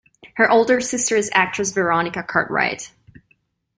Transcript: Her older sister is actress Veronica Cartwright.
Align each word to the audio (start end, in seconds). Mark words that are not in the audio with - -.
Her 0.37 0.49
older 0.49 0.81
sister 0.81 1.15
is 1.15 1.29
actress 1.31 1.71
Veronica 1.73 2.23
Cartwright. 2.23 2.91